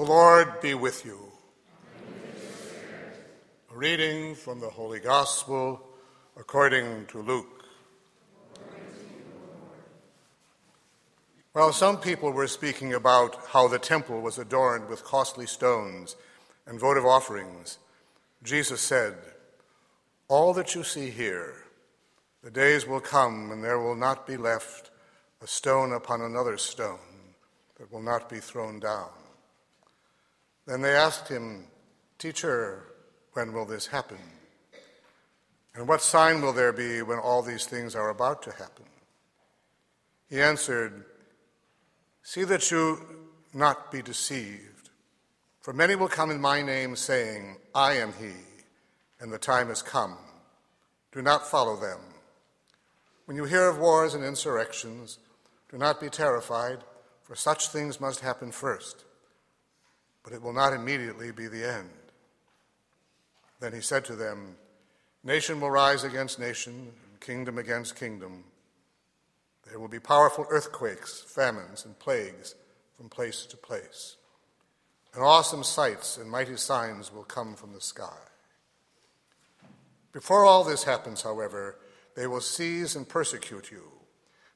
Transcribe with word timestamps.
The 0.00 0.06
Lord 0.06 0.62
be 0.62 0.72
with 0.72 1.04
you. 1.04 1.18
A 3.70 3.76
reading 3.76 4.34
from 4.34 4.58
the 4.58 4.70
Holy 4.70 4.98
Gospel 4.98 5.78
according 6.38 7.04
to 7.08 7.18
Luke. 7.18 7.66
While 11.52 11.74
some 11.74 11.98
people 11.98 12.32
were 12.32 12.46
speaking 12.46 12.94
about 12.94 13.44
how 13.48 13.68
the 13.68 13.78
temple 13.78 14.22
was 14.22 14.38
adorned 14.38 14.88
with 14.88 15.04
costly 15.04 15.44
stones 15.44 16.16
and 16.66 16.80
votive 16.80 17.04
offerings, 17.04 17.76
Jesus 18.42 18.80
said, 18.80 19.16
All 20.28 20.54
that 20.54 20.74
you 20.74 20.82
see 20.82 21.10
here, 21.10 21.56
the 22.42 22.50
days 22.50 22.86
will 22.86 23.00
come 23.00 23.50
when 23.50 23.60
there 23.60 23.78
will 23.78 23.96
not 23.96 24.26
be 24.26 24.38
left 24.38 24.90
a 25.42 25.46
stone 25.46 25.92
upon 25.92 26.22
another 26.22 26.56
stone 26.56 27.34
that 27.78 27.92
will 27.92 28.00
not 28.00 28.30
be 28.30 28.38
thrown 28.38 28.80
down. 28.80 29.19
Then 30.66 30.82
they 30.82 30.94
asked 30.94 31.28
him, 31.28 31.64
Teacher, 32.18 32.84
when 33.32 33.52
will 33.52 33.64
this 33.64 33.86
happen? 33.86 34.18
And 35.74 35.86
what 35.86 36.02
sign 36.02 36.42
will 36.42 36.52
there 36.52 36.72
be 36.72 37.02
when 37.02 37.18
all 37.18 37.42
these 37.42 37.64
things 37.64 37.94
are 37.94 38.10
about 38.10 38.42
to 38.42 38.52
happen? 38.52 38.84
He 40.28 40.40
answered, 40.40 41.04
See 42.22 42.44
that 42.44 42.70
you 42.70 42.98
not 43.52 43.90
be 43.90 44.02
deceived. 44.02 44.90
For 45.60 45.72
many 45.72 45.94
will 45.94 46.08
come 46.08 46.30
in 46.30 46.40
my 46.40 46.62
name, 46.62 46.96
saying, 46.96 47.56
I 47.74 47.94
am 47.94 48.12
he, 48.18 48.32
and 49.20 49.32
the 49.32 49.38
time 49.38 49.68
has 49.68 49.82
come. 49.82 50.16
Do 51.12 51.22
not 51.22 51.46
follow 51.46 51.76
them. 51.76 51.98
When 53.26 53.36
you 53.36 53.44
hear 53.44 53.68
of 53.68 53.78
wars 53.78 54.14
and 54.14 54.24
insurrections, 54.24 55.18
do 55.70 55.78
not 55.78 56.00
be 56.00 56.08
terrified, 56.08 56.78
for 57.22 57.36
such 57.36 57.68
things 57.68 58.00
must 58.00 58.20
happen 58.20 58.52
first, 58.52 59.04
but 60.22 60.32
it 60.32 60.42
will 60.42 60.52
not 60.52 60.72
immediately 60.72 61.30
be 61.30 61.46
the 61.46 61.68
end. 61.68 61.90
Then 63.60 63.72
he 63.72 63.80
said 63.80 64.04
to 64.06 64.16
them, 64.16 64.56
Nation 65.22 65.60
will 65.60 65.70
rise 65.70 66.04
against 66.04 66.38
nation, 66.38 66.92
and 67.10 67.20
kingdom 67.20 67.58
against 67.58 67.96
kingdom. 67.96 68.44
There 69.68 69.78
will 69.78 69.88
be 69.88 70.00
powerful 70.00 70.46
earthquakes, 70.48 71.20
famines, 71.20 71.84
and 71.84 71.98
plagues 71.98 72.54
from 72.96 73.08
place 73.08 73.44
to 73.46 73.56
place. 73.56 74.16
And 75.14 75.22
awesome 75.22 75.64
sights 75.64 76.16
and 76.16 76.30
mighty 76.30 76.56
signs 76.56 77.12
will 77.12 77.24
come 77.24 77.54
from 77.54 77.72
the 77.72 77.80
sky. 77.80 78.16
Before 80.12 80.44
all 80.44 80.64
this 80.64 80.84
happens, 80.84 81.22
however, 81.22 81.76
they 82.16 82.26
will 82.26 82.40
seize 82.40 82.96
and 82.96 83.08
persecute 83.08 83.70
you. 83.70 83.84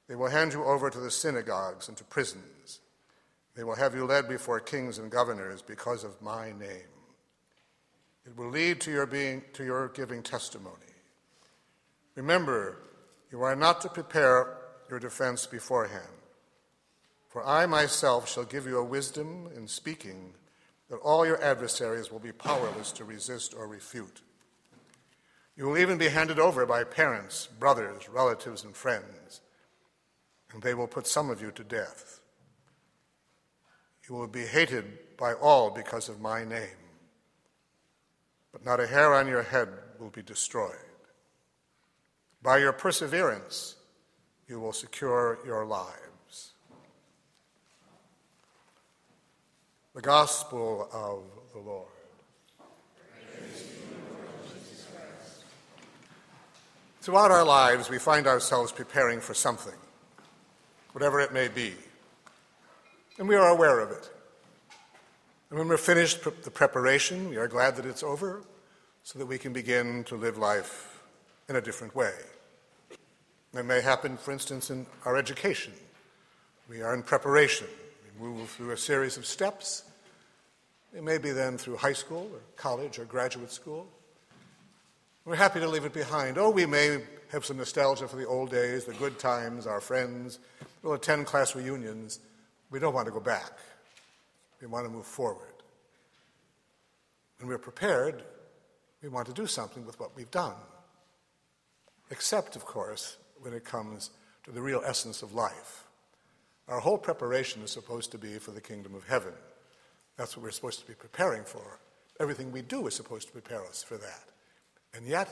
They 0.08 0.14
will 0.14 0.28
hand 0.28 0.52
you 0.52 0.64
over 0.64 0.90
to 0.90 0.98
the 0.98 1.10
synagogues 1.10 1.88
and 1.88 1.96
to 1.96 2.04
prisons. 2.04 2.80
They 3.54 3.64
will 3.64 3.76
have 3.76 3.94
you 3.94 4.04
led 4.04 4.28
before 4.28 4.60
kings 4.60 4.98
and 4.98 5.10
governors 5.10 5.62
because 5.62 6.02
of 6.02 6.20
my 6.20 6.52
name. 6.52 6.90
It 8.26 8.36
will 8.36 8.50
lead 8.50 8.80
to 8.82 8.90
your, 8.90 9.06
being, 9.06 9.42
to 9.52 9.64
your 9.64 9.88
giving 9.88 10.22
testimony. 10.22 10.76
Remember, 12.16 12.78
you 13.30 13.42
are 13.42 13.56
not 13.56 13.80
to 13.82 13.88
prepare 13.88 14.56
your 14.88 14.98
defense 14.98 15.46
beforehand. 15.46 16.02
For 17.28 17.44
I 17.46 17.66
myself 17.66 18.28
shall 18.28 18.44
give 18.44 18.66
you 18.66 18.78
a 18.78 18.84
wisdom 18.84 19.48
in 19.56 19.66
speaking 19.66 20.34
that 20.88 20.96
all 20.96 21.26
your 21.26 21.42
adversaries 21.42 22.10
will 22.10 22.20
be 22.20 22.32
powerless 22.32 22.92
to 22.92 23.04
resist 23.04 23.54
or 23.54 23.66
refute. 23.66 24.22
You 25.56 25.66
will 25.66 25.78
even 25.78 25.98
be 25.98 26.08
handed 26.08 26.38
over 26.38 26.66
by 26.66 26.84
parents, 26.84 27.48
brothers, 27.58 28.08
relatives, 28.08 28.64
and 28.64 28.74
friends, 28.74 29.40
and 30.52 30.62
they 30.62 30.74
will 30.74 30.86
put 30.86 31.06
some 31.06 31.30
of 31.30 31.40
you 31.40 31.50
to 31.52 31.64
death. 31.64 32.20
You 34.08 34.14
will 34.14 34.26
be 34.26 34.44
hated 34.44 35.16
by 35.16 35.32
all 35.34 35.70
because 35.70 36.08
of 36.08 36.20
my 36.20 36.44
name, 36.44 36.76
but 38.52 38.64
not 38.64 38.80
a 38.80 38.86
hair 38.86 39.14
on 39.14 39.28
your 39.28 39.42
head 39.42 39.68
will 39.98 40.10
be 40.10 40.22
destroyed. 40.22 40.76
By 42.42 42.58
your 42.58 42.72
perseverance, 42.72 43.76
you 44.46 44.60
will 44.60 44.74
secure 44.74 45.38
your 45.46 45.64
lives. 45.64 46.52
The 49.94 50.02
Gospel 50.02 50.88
of 50.92 51.22
the 51.54 51.60
Lord. 51.60 51.88
Throughout 57.00 57.30
our 57.30 57.44
lives, 57.44 57.88
we 57.88 57.98
find 57.98 58.26
ourselves 58.26 58.72
preparing 58.72 59.20
for 59.20 59.34
something, 59.34 59.78
whatever 60.92 61.20
it 61.20 61.32
may 61.32 61.48
be, 61.48 61.74
and 63.18 63.28
we 63.28 63.36
are 63.36 63.48
aware 63.48 63.80
of 63.80 63.90
it. 63.90 64.10
And 65.50 65.58
when 65.58 65.68
we're 65.68 65.76
finished 65.76 66.24
the 66.24 66.50
preparation, 66.50 67.28
we 67.28 67.36
are 67.36 67.46
glad 67.46 67.76
that 67.76 67.86
it's 67.86 68.02
over 68.02 68.42
so 69.02 69.18
that 69.18 69.26
we 69.26 69.38
can 69.38 69.52
begin 69.52 70.04
to 70.04 70.16
live 70.16 70.38
life 70.38 71.00
in 71.48 71.56
a 71.56 71.60
different 71.60 71.94
way. 71.94 72.12
It 73.54 73.64
may 73.64 73.80
happen, 73.80 74.16
for 74.16 74.32
instance, 74.32 74.70
in 74.70 74.86
our 75.04 75.16
education. 75.16 75.72
We 76.68 76.82
are 76.82 76.94
in 76.94 77.02
preparation. 77.02 77.68
We 78.20 78.26
move 78.26 78.50
through 78.50 78.72
a 78.72 78.76
series 78.76 79.16
of 79.16 79.26
steps. 79.26 79.84
It 80.96 81.04
may 81.04 81.18
be 81.18 81.30
then 81.30 81.58
through 81.58 81.76
high 81.76 81.92
school 81.92 82.28
or 82.32 82.40
college 82.56 82.98
or 82.98 83.04
graduate 83.04 83.52
school. 83.52 83.86
We're 85.24 85.36
happy 85.36 85.60
to 85.60 85.68
leave 85.68 85.84
it 85.84 85.92
behind. 85.92 86.36
Oh, 86.36 86.50
we 86.50 86.66
may 86.66 87.00
have 87.30 87.44
some 87.44 87.58
nostalgia 87.58 88.08
for 88.08 88.16
the 88.16 88.26
old 88.26 88.50
days, 88.50 88.84
the 88.84 88.92
good 88.94 89.18
times, 89.18 89.66
our 89.66 89.80
friends. 89.80 90.38
We'll 90.82 90.94
attend 90.94 91.26
class 91.26 91.54
reunions. 91.54 92.18
We 92.74 92.80
don't 92.80 92.92
want 92.92 93.06
to 93.06 93.12
go 93.12 93.20
back. 93.20 93.52
We 94.60 94.66
want 94.66 94.84
to 94.84 94.90
move 94.90 95.06
forward. 95.06 95.62
When 97.38 97.48
we're 97.48 97.56
prepared, 97.56 98.24
we 99.00 99.08
want 99.08 99.28
to 99.28 99.32
do 99.32 99.46
something 99.46 99.86
with 99.86 100.00
what 100.00 100.16
we've 100.16 100.30
done. 100.32 100.56
Except, 102.10 102.56
of 102.56 102.64
course, 102.64 103.16
when 103.40 103.52
it 103.52 103.64
comes 103.64 104.10
to 104.42 104.50
the 104.50 104.60
real 104.60 104.82
essence 104.84 105.22
of 105.22 105.34
life. 105.34 105.84
Our 106.66 106.80
whole 106.80 106.98
preparation 106.98 107.62
is 107.62 107.70
supposed 107.70 108.10
to 108.10 108.18
be 108.18 108.40
for 108.40 108.50
the 108.50 108.60
kingdom 108.60 108.96
of 108.96 109.06
heaven. 109.06 109.34
That's 110.16 110.36
what 110.36 110.42
we're 110.42 110.50
supposed 110.50 110.80
to 110.80 110.86
be 110.88 110.94
preparing 110.94 111.44
for. 111.44 111.78
Everything 112.18 112.50
we 112.50 112.62
do 112.62 112.88
is 112.88 112.96
supposed 112.96 113.28
to 113.28 113.32
prepare 113.32 113.64
us 113.64 113.84
for 113.84 113.98
that. 113.98 114.24
And 114.94 115.06
yet, 115.06 115.28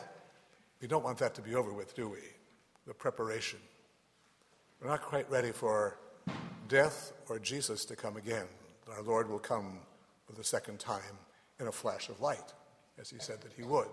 we 0.81 0.87
don't 0.87 1.03
want 1.03 1.19
that 1.19 1.35
to 1.35 1.43
be 1.43 1.57
over 1.57 1.73
with, 1.73 1.97
do 1.97 2.09
we? 2.09 2.21
The 2.87 2.95
preparation. 2.95 3.59
We're 4.81 4.91
not 4.91 5.03
quite 5.03 5.29
ready 5.29 5.51
for 5.51 5.99
death 6.69 7.13
or 7.29 7.39
Jesus 7.39 7.85
to 7.87 7.97
come 7.97 8.17
again. 8.17 8.47
Our 8.91 9.03
Lord 9.03 9.29
will 9.29 9.39
come 9.39 9.79
for 10.27 10.33
the 10.33 10.45
second 10.45 10.79
time 10.79 11.19
in 11.61 11.67
a 11.67 11.73
flash 11.73 12.09
of 12.09 12.21
light, 12.21 12.53
as 13.01 13.11
he 13.11 13.19
said 13.19 13.41
that 13.43 13.53
he 13.53 13.63
would. 13.63 13.89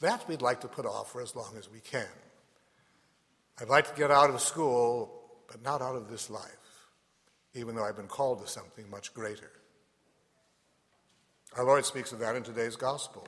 That 0.00 0.28
we'd 0.28 0.42
like 0.42 0.60
to 0.60 0.68
put 0.68 0.86
off 0.86 1.12
for 1.12 1.22
as 1.22 1.34
long 1.34 1.54
as 1.58 1.70
we 1.70 1.80
can. 1.80 2.06
I'd 3.60 3.68
like 3.68 3.88
to 3.88 3.98
get 3.98 4.10
out 4.10 4.30
of 4.30 4.40
school, 4.40 5.22
but 5.48 5.62
not 5.62 5.80
out 5.80 5.96
of 5.96 6.10
this 6.10 6.28
life, 6.28 6.88
even 7.54 7.74
though 7.74 7.84
I've 7.84 7.96
been 7.96 8.06
called 8.06 8.44
to 8.44 8.50
something 8.50 8.90
much 8.90 9.14
greater. 9.14 9.50
Our 11.56 11.64
Lord 11.64 11.86
speaks 11.86 12.12
of 12.12 12.18
that 12.18 12.36
in 12.36 12.42
today's 12.42 12.76
gospel. 12.76 13.26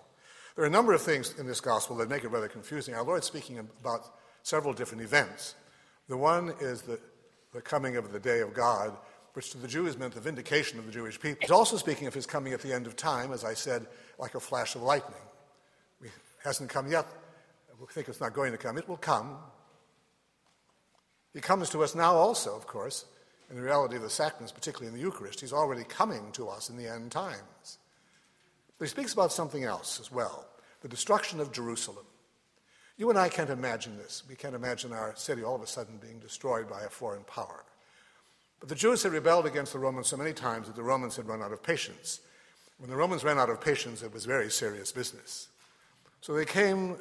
There 0.55 0.65
are 0.65 0.69
a 0.69 0.71
number 0.71 0.93
of 0.93 1.00
things 1.00 1.38
in 1.38 1.47
this 1.47 1.61
gospel 1.61 1.97
that 1.97 2.11
make 2.11 2.25
it 2.25 2.28
rather 2.28 2.49
confusing. 2.49 2.94
Our 2.94 3.05
Lord's 3.05 3.27
speaking 3.27 3.59
about 3.59 4.00
several 4.43 4.75
different 4.75 5.03
events. 5.03 5.55
The 6.09 6.17
one 6.17 6.53
is 6.61 6.83
the, 6.83 6.99
the 7.58 7.62
coming 7.62 7.96
of 7.96 8.12
the 8.12 8.20
day 8.20 8.38
of 8.38 8.54
God, 8.54 8.96
which 9.32 9.50
to 9.50 9.58
the 9.58 9.66
Jews 9.66 9.98
meant 9.98 10.14
the 10.14 10.20
vindication 10.20 10.78
of 10.78 10.86
the 10.86 10.92
Jewish 10.92 11.19
people. 11.19 11.38
He's 11.41 11.50
also 11.50 11.76
speaking 11.76 12.06
of 12.06 12.14
his 12.14 12.24
coming 12.24 12.52
at 12.52 12.62
the 12.62 12.72
end 12.72 12.86
of 12.86 12.94
time, 12.94 13.32
as 13.32 13.44
I 13.44 13.54
said, 13.54 13.84
like 14.16 14.36
a 14.36 14.41
flash 14.41 14.76
of 14.76 14.82
lightning. 14.82 15.19
It 16.00 16.12
hasn't 16.44 16.70
come 16.70 16.88
yet. 16.88 17.04
We 17.80 17.86
think 17.86 18.08
it's 18.08 18.20
not 18.20 18.32
going 18.32 18.52
to 18.52 18.58
come. 18.58 18.78
It 18.78 18.88
will 18.88 18.96
come, 18.96 19.38
he 21.34 21.41
comes 21.41 21.69
to 21.70 21.82
us 21.82 21.96
now 21.96 22.14
also, 22.14 22.54
of 22.54 22.69
course, 22.69 23.06
in 23.50 23.56
the 23.56 23.62
reality 23.62 23.96
of 23.96 24.02
the 24.02 24.10
sacraments, 24.10 24.52
particularly 24.52 24.88
in 24.88 24.94
the 24.94 25.00
Eucharist. 25.00 25.40
He's 25.40 25.52
already 25.52 25.82
coming 25.82 26.30
to 26.32 26.48
us 26.48 26.70
in 26.70 26.76
the 26.76 26.86
end 26.86 27.10
times. 27.10 27.78
But 28.78 28.84
he 28.84 28.90
speaks 28.90 29.14
about 29.14 29.32
something 29.32 29.64
else 29.64 29.99
as 29.99 30.12
well 30.12 30.46
the 30.81 30.88
destruction 30.88 31.40
of 31.40 31.50
Jerusalem. 31.50 32.06
You 32.99 33.11
and 33.11 33.19
I 33.19 33.29
can't 33.29 33.49
imagine 33.49 33.97
this. 33.97 34.25
We 34.29 34.35
can't 34.35 34.56
imagine 34.56 34.93
our 34.93 35.15
city 35.15 35.45
all 35.45 35.55
of 35.55 35.62
a 35.62 35.69
sudden 35.69 35.99
being 35.99 36.19
destroyed 36.19 36.69
by 36.69 36.83
a 36.83 36.89
foreign 36.89 37.23
power. 37.23 37.65
But 38.59 38.69
the 38.69 38.75
Jews 38.75 39.05
had 39.05 39.12
rebelled 39.12 39.47
against 39.47 39.73
the 39.73 39.79
Romans 39.79 40.09
so 40.09 40.17
many 40.17 40.33
times 40.33 40.67
that 40.67 40.75
the 40.75 40.83
Romans 40.83 41.15
had 41.15 41.29
run 41.29 41.41
out 41.41 41.53
of 41.53 41.62
patience. 41.62 42.21
When 42.79 42.91
the 42.91 42.97
Romans 42.97 43.23
ran 43.23 43.39
out 43.39 43.50
of 43.50 43.61
patience, 43.61 44.03
it 44.03 44.12
was 44.12 44.25
very 44.25 44.50
serious 44.50 44.91
business. 44.91 45.49
So 46.21 46.35
they 46.35 46.45
came 46.45 46.97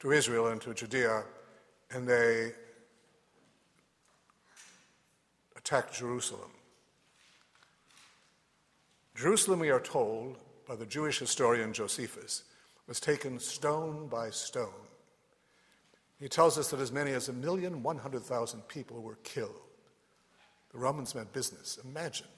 to 0.00 0.12
Israel 0.12 0.48
and 0.48 0.60
to 0.60 0.74
Judea, 0.74 1.22
and 1.90 2.06
they 2.06 2.52
attacked 5.56 5.94
Jerusalem. 5.94 6.50
Jerusalem, 9.14 9.60
we 9.60 9.70
are 9.70 9.80
told 9.80 10.36
by 10.68 10.76
the 10.76 10.86
Jewish 10.86 11.18
historian 11.18 11.72
Josephus, 11.72 12.44
was 12.86 13.00
taken 13.00 13.38
stone 13.38 14.08
by 14.08 14.28
stone. 14.28 14.68
He 16.22 16.28
tells 16.28 16.56
us 16.56 16.70
that 16.70 16.78
as 16.78 16.92
many 16.92 17.10
as 17.10 17.28
a 17.28 17.32
million 17.32 17.82
one 17.82 17.98
hundred 17.98 18.22
thousand 18.22 18.60
people 18.68 19.02
were 19.02 19.18
killed. 19.24 19.60
The 20.70 20.78
Romans 20.78 21.16
meant 21.16 21.32
business. 21.32 21.80
Imagine 21.84 22.28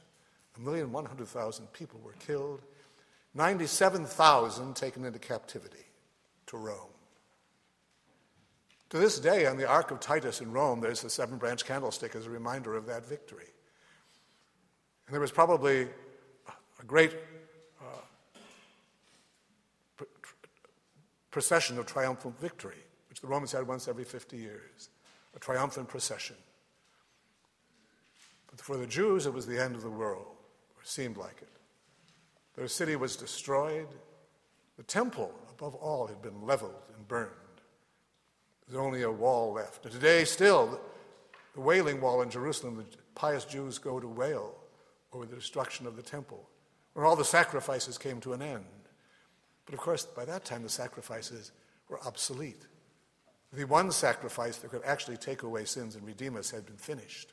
A 0.56 0.60
million 0.60 0.90
one 0.90 1.04
hundred 1.04 1.28
thousand 1.28 1.66
people 1.74 2.00
were 2.02 2.14
killed, 2.14 2.62
97,000 3.34 4.74
taken 4.74 5.04
into 5.04 5.18
captivity 5.18 5.84
to 6.46 6.56
Rome. 6.56 6.94
To 8.88 8.98
this 8.98 9.18
day, 9.18 9.44
on 9.44 9.58
the 9.58 9.68
Arch 9.68 9.90
of 9.90 10.00
Titus 10.00 10.40
in 10.40 10.50
Rome, 10.50 10.80
there's 10.80 11.04
a 11.04 11.10
seven 11.10 11.36
branch 11.36 11.66
candlestick 11.66 12.14
as 12.14 12.26
a 12.26 12.30
reminder 12.30 12.76
of 12.76 12.86
that 12.86 13.04
victory. 13.04 13.52
And 15.06 15.12
there 15.12 15.20
was 15.20 15.32
probably 15.32 15.88
a 16.80 16.84
great 16.86 17.14
uh, 17.82 18.00
procession 21.30 21.78
of 21.78 21.84
triumphant 21.84 22.40
victory, 22.40 22.78
which 23.14 23.20
the 23.20 23.28
Romans 23.28 23.52
had 23.52 23.64
once 23.64 23.86
every 23.86 24.02
50 24.02 24.36
years, 24.36 24.88
a 25.36 25.38
triumphant 25.38 25.86
procession. 25.86 26.34
But 28.50 28.60
for 28.60 28.76
the 28.76 28.88
Jews, 28.88 29.26
it 29.26 29.32
was 29.32 29.46
the 29.46 29.62
end 29.62 29.76
of 29.76 29.82
the 29.82 29.88
world, 29.88 30.26
or 30.76 30.82
seemed 30.82 31.16
like 31.16 31.40
it. 31.40 31.48
Their 32.56 32.66
city 32.66 32.96
was 32.96 33.14
destroyed. 33.14 33.86
The 34.76 34.82
temple, 34.82 35.32
above 35.48 35.76
all, 35.76 36.08
had 36.08 36.22
been 36.22 36.44
leveled 36.44 36.82
and 36.96 37.06
burned. 37.06 37.30
There's 38.66 38.80
only 38.80 39.02
a 39.02 39.12
wall 39.12 39.52
left. 39.52 39.84
And 39.84 39.94
today, 39.94 40.24
still, 40.24 40.80
the 41.54 41.60
Wailing 41.60 42.00
Wall 42.00 42.20
in 42.22 42.30
Jerusalem, 42.30 42.78
the 42.78 42.84
pious 43.14 43.44
Jews 43.44 43.78
go 43.78 44.00
to 44.00 44.08
wail 44.08 44.56
over 45.12 45.24
the 45.24 45.36
destruction 45.36 45.86
of 45.86 45.94
the 45.94 46.02
temple, 46.02 46.48
when 46.94 47.06
all 47.06 47.14
the 47.14 47.24
sacrifices 47.24 47.96
came 47.96 48.20
to 48.22 48.32
an 48.32 48.42
end. 48.42 48.64
But 49.66 49.74
of 49.74 49.78
course, 49.78 50.04
by 50.04 50.24
that 50.24 50.44
time, 50.44 50.64
the 50.64 50.68
sacrifices 50.68 51.52
were 51.88 52.00
obsolete. 52.00 52.66
The 53.54 53.64
one 53.64 53.90
sacrifice 53.92 54.58
that 54.58 54.70
could 54.70 54.84
actually 54.84 55.16
take 55.16 55.42
away 55.42 55.64
sins 55.64 55.94
and 55.94 56.04
redeem 56.04 56.36
us 56.36 56.50
had 56.50 56.66
been 56.66 56.76
finished. 56.76 57.28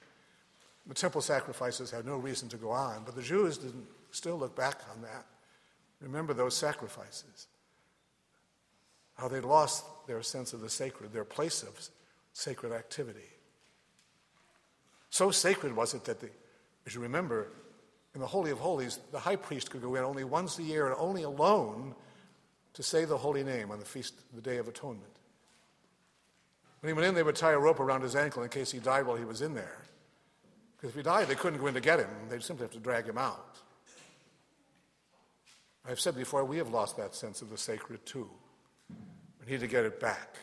The 0.88 0.94
temple 0.94 1.22
sacrifices 1.22 1.92
had 1.92 2.06
no 2.06 2.18
reason 2.18 2.50
to 2.50 2.58
go 2.58 2.72
on, 2.72 3.04
but 3.06 3.16
the 3.16 3.22
Jews 3.22 3.58
didn't 3.58 3.88
still 4.12 4.38
look 4.38 4.56
back 4.56 4.82
on 4.94 5.02
that. 5.02 5.26
Remember 6.00 6.34
those 6.34 6.56
sacrifices. 6.56 7.48
How 9.16 9.28
they 9.28 9.40
lost 9.40 9.86
their 10.08 10.22
sense 10.24 10.54
of 10.54 10.62
the 10.62 10.70
sacred, 10.70 11.14
their 11.14 11.26
place 11.26 11.64
of 11.64 11.90
sacred 12.34 12.72
activity. 12.72 13.30
So 15.10 15.32
sacred 15.32 15.76
was 15.76 15.94
it 15.94 16.06
that, 16.06 16.20
the, 16.20 16.30
as 16.86 16.96
you 16.96 17.02
remember, 17.02 17.48
in 18.14 18.22
the 18.22 18.28
Holy 18.28 18.52
of 18.52 18.60
Holies, 18.60 19.00
the 19.12 19.20
high 19.20 19.36
priest 19.36 19.70
could 19.70 19.82
go 19.82 19.96
in 19.96 20.04
only 20.04 20.24
once 20.24 20.58
a 20.60 20.64
year 20.64 20.88
and 20.88 20.96
only 20.98 21.24
alone 21.24 21.96
to 22.74 22.84
say 22.84 23.06
the 23.06 23.18
holy 23.18 23.44
name 23.44 23.72
on 23.72 23.80
the 23.80 23.86
feast, 23.86 24.16
the 24.34 24.42
Day 24.42 24.58
of 24.58 24.68
Atonement. 24.68 25.12
When 26.82 26.90
he 26.90 26.94
went 26.94 27.08
in, 27.08 27.16
they 27.16 27.24
would 27.24 27.36
tie 27.36 27.52
a 27.52 27.60
rope 27.60 27.80
around 27.80 28.02
his 28.02 28.16
ankle 28.16 28.44
in 28.44 28.50
case 28.50 28.72
he 28.72 28.80
died 28.80 29.06
while 29.06 29.16
he 29.16 29.26
was 29.26 29.42
in 29.42 29.54
there. 29.54 29.78
Because 30.76 30.90
if 30.90 30.96
he 30.96 31.04
died, 31.04 31.28
they 31.28 31.36
couldn't 31.36 31.60
go 31.60 31.68
in 31.68 31.76
to 31.76 31.80
get 31.80 32.00
him. 32.00 32.10
They'd 32.28 32.42
simply 32.42 32.64
have 32.64 32.72
to 32.72 32.80
drag 32.80 33.06
him 33.06 33.20
out. 33.20 33.58
I've 35.88 36.00
said 36.00 36.16
before, 36.16 36.44
we 36.44 36.58
have 36.58 36.70
lost 36.70 36.98
that 36.98 37.14
sense 37.14 37.42
of 37.42 37.50
the 37.50 37.58
sacred 37.58 38.06
too. 38.06 38.30
We 38.90 39.52
need 39.52 39.60
to 39.62 39.68
get 39.68 39.86
it 39.86 40.00
back 40.00 40.38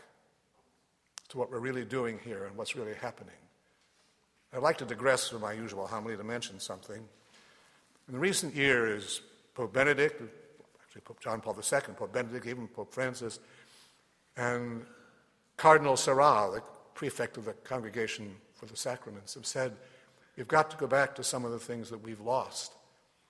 to 1.29 1.39
what 1.39 1.51
we're 1.51 1.59
really 1.59 1.85
doing 1.85 2.21
here 2.25 2.45
and 2.45 2.57
what's 2.57 2.77
really 2.77 2.95
happening. 2.95 3.35
I'd 4.53 4.63
like 4.63 4.79
to 4.79 4.85
digress 4.85 5.29
from 5.29 5.43
my 5.43 5.53
usual 5.53 5.87
homily 5.87 6.17
to 6.17 6.25
mention 6.25 6.59
something. 6.59 7.03
In 8.09 8.15
the 8.15 8.19
recent 8.19 8.55
years, 8.55 9.21
Pope 9.55 9.73
Benedict, 9.73 10.23
actually 10.83 11.03
Pope 11.03 11.21
John 11.21 11.41
Paul 11.41 11.55
II, 11.57 11.81
Pope 11.95 12.13
Benedict, 12.13 12.47
even 12.47 12.67
Pope 12.69 12.93
Francis, 12.95 13.41
and 14.37 14.87
Cardinal 15.59 15.97
Sarah, 15.97 16.51
the 16.55 16.63
prefect 16.95 17.37
of 17.37 17.45
the 17.45 17.53
Congregation 17.53 18.35
for 18.55 18.67
the 18.67 18.77
Sacraments, 18.77 19.35
have 19.35 19.45
said, 19.45 19.77
We've 20.37 20.49
got 20.49 20.71
to 20.71 20.77
go 20.77 20.87
back 20.87 21.17
to 21.17 21.25
some 21.25 21.45
of 21.45 21.51
the 21.51 21.59
things 21.59 21.91
that 21.91 21.99
we've 21.99 22.21
lost 22.21 22.73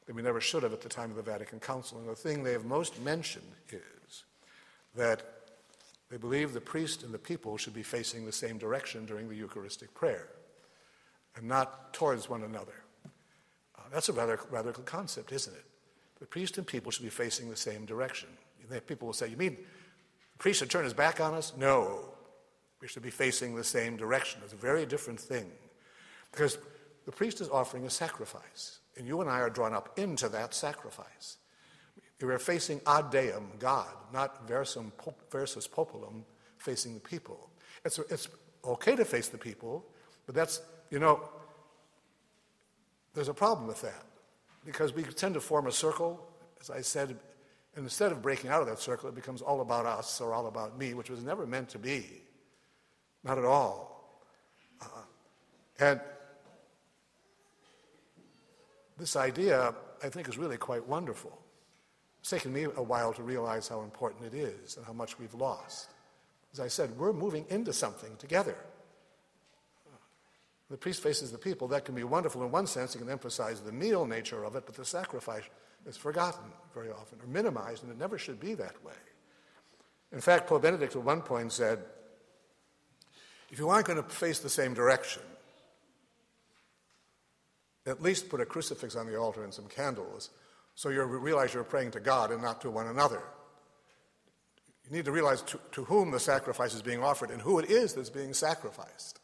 that 0.06 0.14
we 0.14 0.20
never 0.20 0.42
should 0.42 0.62
have 0.62 0.74
at 0.74 0.82
the 0.82 0.90
time 0.90 1.10
of 1.10 1.16
the 1.16 1.22
Vatican 1.22 1.58
Council. 1.58 1.98
And 1.98 2.06
the 2.06 2.14
thing 2.14 2.42
they 2.42 2.52
have 2.52 2.66
most 2.66 3.00
mentioned 3.00 3.50
is 3.70 4.24
that 4.94 5.22
they 6.10 6.18
believe 6.18 6.52
the 6.52 6.60
priest 6.60 7.02
and 7.02 7.12
the 7.12 7.18
people 7.18 7.56
should 7.56 7.72
be 7.72 7.82
facing 7.82 8.26
the 8.26 8.32
same 8.32 8.58
direction 8.58 9.06
during 9.06 9.28
the 9.28 9.34
Eucharistic 9.34 9.94
prayer 9.94 10.28
and 11.34 11.48
not 11.48 11.94
towards 11.94 12.28
one 12.28 12.42
another. 12.42 12.84
Uh, 13.76 13.82
that's 13.90 14.10
a 14.10 14.12
rather 14.12 14.38
radical 14.50 14.82
concept, 14.82 15.32
isn't 15.32 15.54
it? 15.54 15.64
The 16.20 16.26
priest 16.26 16.58
and 16.58 16.66
people 16.66 16.92
should 16.92 17.04
be 17.04 17.10
facing 17.10 17.48
the 17.48 17.56
same 17.56 17.86
direction. 17.86 18.28
People 18.86 19.06
will 19.06 19.14
say, 19.14 19.28
You 19.28 19.36
mean 19.38 19.56
the 20.32 20.38
priest 20.38 20.58
should 20.58 20.70
turn 20.70 20.84
his 20.84 20.92
back 20.92 21.20
on 21.20 21.32
us? 21.32 21.54
No. 21.56 22.17
We 22.80 22.88
should 22.88 23.02
be 23.02 23.10
facing 23.10 23.54
the 23.54 23.64
same 23.64 23.96
direction. 23.96 24.40
It's 24.44 24.52
a 24.52 24.56
very 24.56 24.86
different 24.86 25.20
thing. 25.20 25.50
Because 26.30 26.58
the 27.06 27.12
priest 27.12 27.40
is 27.40 27.48
offering 27.48 27.86
a 27.86 27.90
sacrifice. 27.90 28.78
And 28.96 29.06
you 29.06 29.20
and 29.20 29.30
I 29.30 29.40
are 29.40 29.50
drawn 29.50 29.74
up 29.74 29.98
into 29.98 30.28
that 30.28 30.54
sacrifice. 30.54 31.38
We 32.20 32.32
are 32.32 32.38
facing 32.38 32.80
ad 32.86 33.10
deum, 33.10 33.46
God, 33.58 33.94
not 34.12 34.48
versum, 34.48 34.90
versus 35.30 35.68
populum, 35.68 36.24
facing 36.56 36.94
the 36.94 37.00
people. 37.00 37.48
It's, 37.84 37.98
it's 38.10 38.28
okay 38.64 38.96
to 38.96 39.04
face 39.04 39.28
the 39.28 39.38
people, 39.38 39.84
but 40.26 40.34
that's, 40.34 40.60
you 40.90 40.98
know, 40.98 41.28
there's 43.14 43.28
a 43.28 43.34
problem 43.34 43.68
with 43.68 43.80
that 43.82 44.04
because 44.64 44.92
we 44.92 45.02
tend 45.04 45.34
to 45.34 45.40
form 45.40 45.68
a 45.68 45.72
circle, 45.72 46.20
as 46.60 46.70
I 46.70 46.80
said, 46.80 47.10
and 47.76 47.84
instead 47.84 48.10
of 48.10 48.20
breaking 48.20 48.50
out 48.50 48.60
of 48.60 48.66
that 48.66 48.80
circle, 48.80 49.08
it 49.08 49.14
becomes 49.14 49.40
all 49.40 49.60
about 49.60 49.86
us 49.86 50.20
or 50.20 50.34
all 50.34 50.46
about 50.46 50.76
me, 50.76 50.94
which 50.94 51.10
was 51.10 51.22
never 51.22 51.46
meant 51.46 51.68
to 51.70 51.78
be. 51.78 52.22
Not 53.24 53.38
at 53.38 53.44
all. 53.44 54.22
Uh, 54.80 54.86
and 55.80 56.00
this 58.96 59.16
idea, 59.16 59.74
I 60.02 60.08
think, 60.08 60.28
is 60.28 60.38
really 60.38 60.56
quite 60.56 60.86
wonderful. 60.86 61.38
It's 62.20 62.30
taken 62.30 62.52
me 62.52 62.64
a 62.64 62.82
while 62.82 63.12
to 63.12 63.22
realize 63.22 63.68
how 63.68 63.82
important 63.82 64.32
it 64.32 64.36
is 64.36 64.76
and 64.76 64.84
how 64.84 64.92
much 64.92 65.18
we've 65.18 65.34
lost. 65.34 65.90
As 66.52 66.60
I 66.60 66.68
said, 66.68 66.96
we're 66.98 67.12
moving 67.12 67.46
into 67.48 67.72
something 67.72 68.16
together. 68.16 68.56
The 70.70 70.76
priest 70.76 71.02
faces 71.02 71.32
the 71.32 71.38
people. 71.38 71.68
That 71.68 71.84
can 71.84 71.94
be 71.94 72.04
wonderful 72.04 72.42
in 72.44 72.50
one 72.50 72.66
sense. 72.66 72.94
It 72.94 72.98
can 72.98 73.08
emphasize 73.08 73.60
the 73.60 73.72
meal 73.72 74.04
nature 74.04 74.44
of 74.44 74.56
it, 74.56 74.66
but 74.66 74.74
the 74.74 74.84
sacrifice 74.84 75.44
is 75.86 75.96
forgotten 75.96 76.44
very 76.74 76.90
often 76.90 77.18
or 77.22 77.26
minimized, 77.26 77.82
and 77.84 77.92
it 77.92 77.98
never 77.98 78.18
should 78.18 78.38
be 78.38 78.54
that 78.54 78.84
way. 78.84 78.92
In 80.12 80.20
fact, 80.20 80.46
Pope 80.46 80.62
Benedict 80.62 80.96
at 80.96 81.02
one 81.02 81.22
point 81.22 81.52
said, 81.52 81.80
if 83.50 83.58
you 83.58 83.68
aren't 83.68 83.86
going 83.86 84.02
to 84.02 84.08
face 84.08 84.40
the 84.40 84.48
same 84.48 84.74
direction, 84.74 85.22
at 87.86 88.02
least 88.02 88.28
put 88.28 88.40
a 88.40 88.46
crucifix 88.46 88.96
on 88.96 89.06
the 89.06 89.18
altar 89.18 89.42
and 89.44 89.52
some 89.52 89.66
candles 89.66 90.30
so 90.74 90.90
you 90.90 91.02
realize 91.02 91.54
you're 91.54 91.64
praying 91.64 91.90
to 91.92 92.00
God 92.00 92.30
and 92.30 92.40
not 92.40 92.60
to 92.60 92.70
one 92.70 92.86
another. 92.86 93.22
You 94.84 94.96
need 94.96 95.06
to 95.06 95.12
realize 95.12 95.42
to, 95.42 95.58
to 95.72 95.84
whom 95.84 96.10
the 96.10 96.20
sacrifice 96.20 96.74
is 96.74 96.82
being 96.82 97.02
offered 97.02 97.30
and 97.30 97.42
who 97.42 97.58
it 97.58 97.70
is 97.70 97.94
that's 97.94 98.10
being 98.10 98.32
sacrificed. 98.32 99.20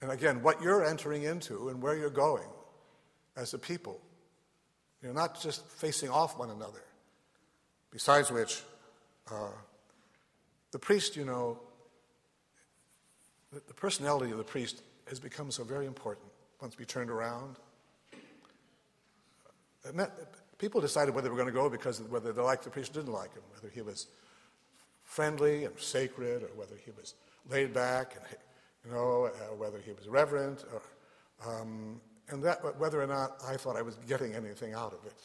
And 0.00 0.10
again, 0.10 0.42
what 0.42 0.62
you're 0.62 0.84
entering 0.84 1.24
into 1.24 1.68
and 1.68 1.82
where 1.82 1.96
you're 1.96 2.10
going 2.10 2.48
as 3.36 3.54
a 3.54 3.58
people. 3.58 4.00
You're 5.02 5.12
not 5.12 5.40
just 5.40 5.66
facing 5.66 6.10
off 6.10 6.38
one 6.38 6.50
another. 6.50 6.82
Besides 7.90 8.30
which, 8.30 8.62
uh, 9.30 9.50
the 10.70 10.78
priest, 10.78 11.16
you 11.16 11.24
know, 11.24 11.60
the, 13.52 13.74
personality 13.74 14.32
of 14.32 14.38
the 14.38 14.44
priest 14.44 14.82
has 15.08 15.20
become 15.20 15.50
so 15.50 15.64
very 15.64 15.86
important 15.86 16.26
once 16.60 16.78
we 16.78 16.84
turned 16.84 17.10
around 17.10 17.56
people 20.62 20.80
decided 20.80 21.12
whether 21.12 21.24
they 21.24 21.30
were 21.30 21.36
going 21.36 21.52
to 21.52 21.52
go 21.52 21.68
because 21.68 22.00
whether 22.02 22.32
they 22.32 22.40
liked 22.40 22.62
the 22.62 22.70
priest 22.70 22.92
or 22.92 23.00
didn't 23.00 23.12
like 23.12 23.34
him, 23.34 23.42
whether 23.52 23.68
he 23.68 23.82
was 23.82 24.06
friendly 25.02 25.64
and 25.64 25.76
sacred, 25.76 26.44
or 26.44 26.50
whether 26.54 26.76
he 26.84 26.92
was 26.92 27.14
laid 27.50 27.74
back, 27.74 28.14
and 28.14 28.24
you 28.86 28.92
know, 28.92 29.26
uh, 29.26 29.54
whether 29.56 29.78
he 29.78 29.90
was 29.90 30.06
reverent, 30.06 30.64
or, 30.72 31.50
um, 31.50 32.00
and 32.28 32.40
that 32.44 32.60
whether 32.78 33.02
or 33.02 33.08
not 33.08 33.42
I 33.44 33.56
thought 33.56 33.76
I 33.76 33.82
was 33.82 33.96
getting 34.06 34.34
anything 34.34 34.72
out 34.72 34.92
of 34.92 35.04
it 35.04 35.18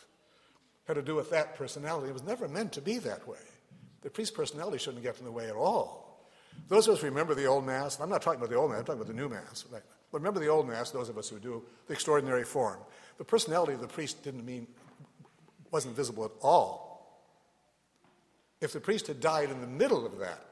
had 0.88 0.96
to 0.96 1.04
do 1.04 1.14
with 1.14 1.30
that 1.30 1.56
personality. 1.56 2.10
It 2.10 2.14
was 2.14 2.24
never 2.24 2.48
meant 2.48 2.72
to 2.74 2.82
be 2.82 2.98
that 3.00 3.28
way. 3.28 3.38
The 4.02 4.10
priest's 4.10 4.36
personality 4.36 4.80
shouldn't 4.80 5.04
get 5.04 5.20
in 5.20 5.26
the 5.26 5.32
way 5.32 5.50
at 5.50 5.56
all. 5.56 6.07
Those 6.68 6.88
of 6.88 6.96
us 6.96 7.02
who 7.02 7.08
remember 7.08 7.34
the 7.34 7.46
old 7.46 7.66
Mass, 7.66 8.00
I'm 8.00 8.10
not 8.10 8.22
talking 8.22 8.40
about 8.40 8.50
the 8.50 8.58
old 8.58 8.72
Mass, 8.72 8.80
I'm 8.80 8.86
talking 8.86 9.02
about 9.02 9.14
the 9.14 9.22
new 9.22 9.30
Mass. 9.30 9.66
Right? 9.72 9.84
But 10.12 10.20
remember 10.20 10.40
the 10.40 10.48
old 10.48 10.68
Mass, 10.68 10.92
those 10.92 11.10
of 11.10 11.18
us 11.18 11.30
who 11.30 11.40
do, 11.40 11.64
the 11.88 11.94
extraordinary 11.94 12.44
form. 12.44 12.80
The 13.18 13.24
personality 13.24 13.74
of 13.74 13.82
the 13.82 13.88
priest 13.88 14.24
didn't 14.24 14.46
mean, 14.46 14.68
wasn't 15.72 15.96
visible 15.96 16.26
at 16.26 16.32
all. 16.42 16.88
If 18.62 18.74
the 18.74 18.80
priest 18.80 19.08
had 19.08 19.20
died 19.20 19.50
in 19.50 19.62
the 19.62 19.68
middle 19.68 20.06
of 20.06 20.20
that, 20.20 20.44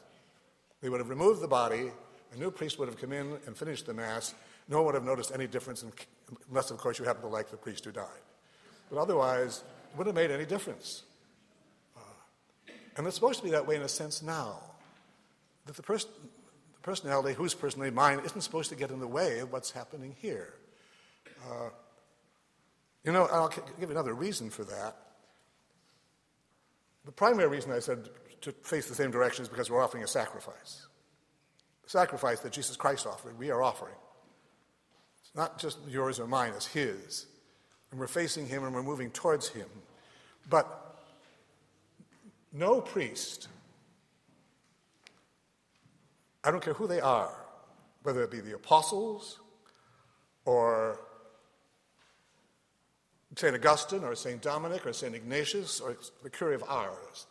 they 0.82 0.90
would 0.90 1.00
have 1.00 1.10
removed 1.10 1.42
the 1.42 1.48
body, 1.48 1.92
a 2.34 2.38
new 2.38 2.52
priest 2.52 2.78
would 2.80 2.88
have 2.88 3.00
come 3.00 3.12
in 3.12 3.38
and 3.48 3.58
finished 3.58 3.86
the 3.86 3.94
Mass. 3.94 4.36
No 4.68 4.78
one 4.78 4.88
would 4.88 4.96
have 4.96 5.06
noticed 5.06 5.32
any 5.34 5.48
difference, 5.48 5.84
in, 5.84 5.92
unless, 6.50 6.72
of 6.72 6.78
course, 6.78 7.00
you 7.00 7.06
happen 7.06 7.22
to 7.22 7.28
like 7.28 7.50
the 7.50 7.58
priest 7.58 7.86
who 7.86 7.92
died. 7.92 8.06
But 8.92 9.00
otherwise, 9.00 9.64
it 9.92 9.98
wouldn't 9.98 10.16
have 10.16 10.30
made 10.30 10.34
any 10.34 10.46
difference. 10.46 11.04
Uh, 11.96 12.02
and 12.98 13.08
it's 13.08 13.16
supposed 13.16 13.40
to 13.40 13.46
be 13.46 13.52
that 13.52 13.66
way 13.66 13.76
in 13.76 13.82
a 13.82 13.90
sense 13.90 14.22
now. 14.22 14.60
That 15.66 15.76
the, 15.76 15.84
pers- 15.84 16.06
the 16.06 16.82
personality, 16.82 17.34
whose 17.34 17.54
personality, 17.54 17.96
mine, 17.96 18.20
isn't 18.24 18.42
supposed 18.42 18.70
to 18.70 18.76
get 18.76 18.92
in 18.92 19.00
the 19.00 19.08
way 19.08 19.40
of 19.40 19.52
what's 19.52 19.72
happening 19.72 20.16
here. 20.20 20.54
Uh, 21.50 21.70
You 23.04 23.12
know, 23.12 23.28
I'll 23.32 23.54
give 23.80 23.92
another 23.92 24.16
reason 24.16 24.50
for 24.50 24.64
that. 24.66 24.96
The 27.06 27.12
primary 27.12 27.48
reason 27.48 27.72
I 27.72 27.80
said 27.80 28.10
to 28.42 28.52
face 28.64 28.90
the 28.90 28.96
same 28.96 29.12
direction 29.12 29.44
is 29.44 29.50
because 29.50 29.70
we're 29.70 29.84
offering 29.84 30.04
a 30.04 30.08
sacrifice. 30.08 30.88
The 31.84 31.90
sacrifice 31.90 32.40
that 32.40 32.52
Jesus 32.52 32.76
Christ 32.76 33.06
offered, 33.06 33.38
we 33.38 33.52
are 33.52 33.62
offering. 33.62 33.94
It's 35.22 35.36
not 35.36 35.60
just 35.60 35.78
yours 35.88 36.20
or 36.20 36.26
mine, 36.26 36.54
it's 36.56 36.66
His. 36.66 37.28
And 37.92 38.00
we're 38.00 38.08
facing 38.08 38.48
Him 38.48 38.64
and 38.64 38.74
we're 38.74 38.82
moving 38.82 39.12
towards 39.12 39.50
Him. 39.50 39.70
But 40.50 40.66
no 42.52 42.82
priest, 42.82 43.50
I 46.46 46.52
don't 46.52 46.64
care 46.64 46.74
who 46.74 46.86
they 46.86 47.02
are, 47.02 47.34
whether 48.04 48.24
it 48.24 48.30
be 48.30 48.40
the 48.40 48.54
apostles 48.54 49.40
or 50.46 51.00
St. 53.36 53.56
Augustine 53.56 54.04
or 54.04 54.16
St. 54.16 54.42
Dominic 54.42 54.86
or 54.86 54.94
St. 54.94 55.16
Ignatius 55.16 55.80
or 55.80 55.98
the 56.24 56.30
Curé 56.30 56.54
of 56.54 56.64
Ars, 56.68 57.26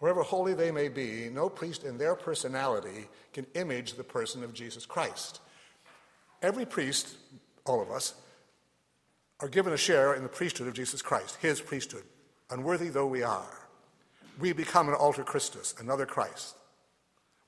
however 0.00 0.22
holy 0.22 0.54
they 0.54 0.70
may 0.70 0.88
be, 0.88 1.28
no 1.30 1.50
priest 1.50 1.84
in 1.84 1.98
their 1.98 2.14
personality 2.14 3.08
can 3.34 3.46
image 3.54 3.94
the 3.94 4.04
person 4.04 4.42
of 4.42 4.54
Jesus 4.54 4.86
Christ. 4.86 5.40
Every 6.40 6.64
priest, 6.64 7.16
all 7.66 7.82
of 7.82 7.90
us, 7.90 8.14
are 9.40 9.48
given 9.48 9.74
a 9.74 9.76
share 9.76 10.14
in 10.14 10.22
the 10.22 10.28
priesthood 10.28 10.66
of 10.66 10.74
Jesus 10.74 11.02
Christ, 11.02 11.36
his 11.36 11.60
priesthood, 11.60 12.04
unworthy 12.50 12.88
though 12.88 13.06
we 13.06 13.22
are. 13.22 13.68
We 14.38 14.54
become 14.54 14.88
an 14.88 14.94
alter 14.94 15.22
Christus, 15.22 15.74
another 15.78 16.06
Christ. 16.06 16.56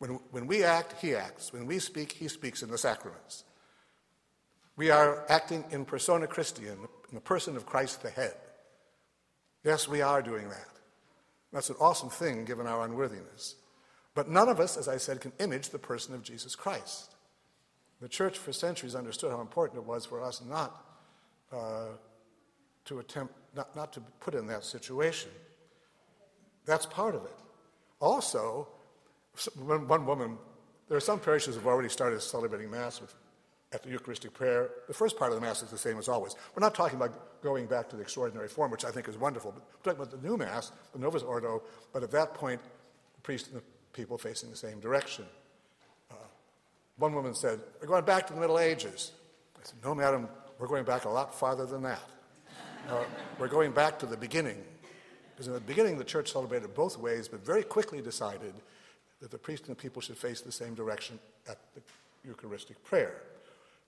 When, 0.02 0.18
when 0.32 0.48
we 0.48 0.64
act, 0.64 1.00
he 1.00 1.14
acts. 1.14 1.52
When 1.52 1.64
we 1.64 1.78
speak, 1.78 2.10
he 2.10 2.26
speaks 2.26 2.64
in 2.64 2.72
the 2.72 2.76
sacraments. 2.76 3.44
We 4.74 4.90
are 4.90 5.24
acting 5.28 5.64
in 5.70 5.84
persona 5.84 6.26
Christi, 6.26 6.66
in 6.66 6.88
the 7.12 7.20
person 7.20 7.54
of 7.54 7.66
Christ 7.66 8.02
the 8.02 8.10
head. 8.10 8.34
Yes, 9.62 9.86
we 9.86 10.02
are 10.02 10.20
doing 10.20 10.48
that. 10.48 10.66
That's 11.52 11.70
an 11.70 11.76
awesome 11.78 12.10
thing 12.10 12.44
given 12.44 12.66
our 12.66 12.84
unworthiness. 12.84 13.54
But 14.12 14.28
none 14.28 14.48
of 14.48 14.58
us, 14.58 14.76
as 14.76 14.88
I 14.88 14.96
said, 14.96 15.20
can 15.20 15.34
image 15.38 15.68
the 15.68 15.78
person 15.78 16.16
of 16.16 16.24
Jesus 16.24 16.56
Christ. 16.56 17.14
The 18.00 18.08
church 18.08 18.38
for 18.38 18.52
centuries 18.52 18.96
understood 18.96 19.30
how 19.30 19.40
important 19.40 19.84
it 19.84 19.86
was 19.86 20.04
for 20.04 20.20
us 20.20 20.42
not 20.44 20.84
uh, 21.52 21.90
to 22.86 22.98
attempt, 22.98 23.34
not, 23.54 23.76
not 23.76 23.92
to 23.92 24.00
put 24.18 24.34
in 24.34 24.48
that 24.48 24.64
situation. 24.64 25.30
That's 26.66 26.86
part 26.86 27.14
of 27.14 27.24
it. 27.24 27.38
Also, 28.00 28.66
one, 29.56 29.88
one 29.88 30.06
woman, 30.06 30.38
there 30.88 30.96
are 30.96 31.00
some 31.00 31.20
parishes 31.20 31.54
who 31.54 31.60
have 31.60 31.66
already 31.66 31.88
started 31.88 32.20
celebrating 32.20 32.70
Mass 32.70 33.00
with, 33.00 33.14
at 33.72 33.82
the 33.82 33.90
Eucharistic 33.90 34.32
prayer. 34.32 34.70
The 34.88 34.94
first 34.94 35.18
part 35.18 35.32
of 35.32 35.40
the 35.40 35.46
Mass 35.46 35.62
is 35.62 35.70
the 35.70 35.78
same 35.78 35.98
as 35.98 36.08
always. 36.08 36.34
We're 36.54 36.60
not 36.60 36.74
talking 36.74 36.96
about 36.96 37.42
going 37.42 37.66
back 37.66 37.88
to 37.90 37.96
the 37.96 38.02
extraordinary 38.02 38.48
form, 38.48 38.70
which 38.70 38.84
I 38.84 38.90
think 38.90 39.08
is 39.08 39.16
wonderful, 39.16 39.52
but 39.52 39.62
we're 39.62 39.92
talking 39.92 40.06
about 40.06 40.22
the 40.22 40.28
new 40.28 40.36
Mass, 40.36 40.72
the 40.92 40.98
Novus 40.98 41.22
Ordo, 41.22 41.62
but 41.92 42.02
at 42.02 42.10
that 42.10 42.34
point, 42.34 42.60
the 43.14 43.20
priest 43.22 43.48
and 43.48 43.56
the 43.56 43.62
people 43.92 44.18
facing 44.18 44.50
the 44.50 44.56
same 44.56 44.80
direction. 44.80 45.24
Uh, 46.10 46.14
one 46.98 47.14
woman 47.14 47.34
said, 47.34 47.60
We're 47.80 47.88
going 47.88 48.04
back 48.04 48.26
to 48.26 48.34
the 48.34 48.40
Middle 48.40 48.58
Ages. 48.58 49.12
I 49.56 49.60
said, 49.64 49.78
No, 49.82 49.94
madam, 49.94 50.28
we're 50.58 50.68
going 50.68 50.84
back 50.84 51.04
a 51.04 51.08
lot 51.08 51.34
farther 51.34 51.66
than 51.66 51.82
that. 51.82 52.02
Uh, 52.88 53.04
we're 53.38 53.48
going 53.48 53.72
back 53.72 53.98
to 54.00 54.06
the 54.06 54.16
beginning. 54.16 54.62
Because 55.30 55.46
in 55.46 55.54
the 55.54 55.60
beginning, 55.60 55.96
the 55.96 56.04
church 56.04 56.32
celebrated 56.32 56.74
both 56.74 56.98
ways, 56.98 57.28
but 57.28 57.44
very 57.44 57.62
quickly 57.62 58.02
decided 58.02 58.52
that 59.22 59.30
the 59.30 59.38
priest 59.38 59.68
and 59.68 59.76
the 59.76 59.80
people 59.80 60.02
should 60.02 60.18
face 60.18 60.40
the 60.40 60.52
same 60.52 60.74
direction 60.74 61.18
at 61.48 61.56
the 61.74 61.80
Eucharistic 62.26 62.82
prayer. 62.84 63.22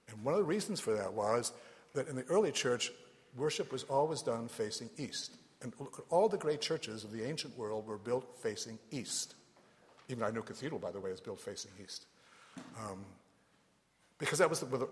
And 0.08 0.24
one 0.24 0.32
of 0.32 0.38
the 0.38 0.44
reasons 0.44 0.80
for 0.80 0.94
that 0.94 1.12
was 1.12 1.52
that 1.92 2.08
in 2.08 2.14
the 2.14 2.24
early 2.26 2.52
church, 2.52 2.92
worship 3.36 3.72
was 3.72 3.82
always 3.84 4.22
done 4.22 4.48
facing 4.48 4.88
east. 4.96 5.36
And 5.62 5.72
all 6.08 6.28
the 6.28 6.38
great 6.38 6.60
churches 6.60 7.02
of 7.04 7.10
the 7.10 7.24
ancient 7.24 7.56
world 7.58 7.86
were 7.86 7.98
built 7.98 8.38
facing 8.40 8.78
east. 8.92 9.34
Even 10.08 10.22
our 10.22 10.30
new 10.30 10.42
cathedral, 10.42 10.78
by 10.78 10.92
the 10.92 11.00
way, 11.00 11.10
is 11.10 11.20
built 11.20 11.40
facing 11.40 11.72
east. 11.82 12.06
Um, 12.78 13.04
because 14.18 14.38
that 14.38 14.48
was 14.48 14.60
the, 14.60 14.88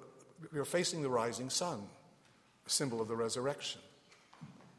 we 0.52 0.58
were 0.58 0.64
facing 0.64 1.02
the 1.02 1.10
rising 1.10 1.50
sun, 1.50 1.82
a 2.66 2.70
symbol 2.70 3.00
of 3.00 3.06
the 3.06 3.14
resurrection. 3.16 3.80